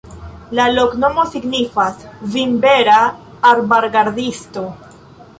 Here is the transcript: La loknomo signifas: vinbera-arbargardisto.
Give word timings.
La 0.59 0.63
loknomo 0.75 1.25
signifas: 1.33 1.99
vinbera-arbargardisto. 2.35 4.65